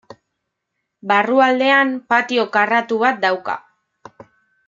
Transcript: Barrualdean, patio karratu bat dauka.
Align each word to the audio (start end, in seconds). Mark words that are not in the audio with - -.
Barrualdean, 1.11 1.91
patio 2.13 2.47
karratu 2.57 2.99
bat 3.05 3.23
dauka. 3.27 3.59